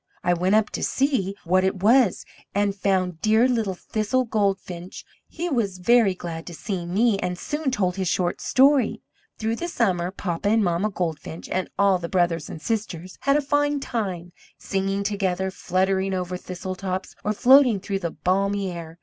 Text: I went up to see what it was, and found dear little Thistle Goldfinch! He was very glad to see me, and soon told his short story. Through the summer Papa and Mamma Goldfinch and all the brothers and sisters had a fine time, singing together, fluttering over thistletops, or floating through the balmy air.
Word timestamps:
I 0.23 0.33
went 0.33 0.55
up 0.55 0.71
to 0.71 0.81
see 0.81 1.35
what 1.43 1.63
it 1.63 1.83
was, 1.83 2.25
and 2.55 2.73
found 2.75 3.21
dear 3.21 3.47
little 3.47 3.75
Thistle 3.75 4.25
Goldfinch! 4.25 5.05
He 5.27 5.47
was 5.47 5.77
very 5.77 6.15
glad 6.15 6.47
to 6.47 6.55
see 6.55 6.87
me, 6.87 7.19
and 7.19 7.37
soon 7.37 7.69
told 7.69 7.97
his 7.97 8.07
short 8.07 8.41
story. 8.41 9.03
Through 9.37 9.57
the 9.57 9.67
summer 9.67 10.09
Papa 10.09 10.49
and 10.49 10.63
Mamma 10.63 10.89
Goldfinch 10.89 11.47
and 11.49 11.69
all 11.77 11.99
the 11.99 12.09
brothers 12.09 12.49
and 12.49 12.59
sisters 12.59 13.19
had 13.21 13.37
a 13.37 13.41
fine 13.41 13.79
time, 13.79 14.31
singing 14.57 15.03
together, 15.03 15.51
fluttering 15.51 16.15
over 16.15 16.35
thistletops, 16.35 17.13
or 17.23 17.31
floating 17.31 17.79
through 17.79 17.99
the 17.99 18.09
balmy 18.09 18.71
air. 18.71 18.97